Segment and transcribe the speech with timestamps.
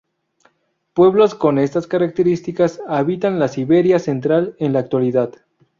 [0.95, 5.31] Pueblos con estas características habitan la Siberia Central en la actualidad.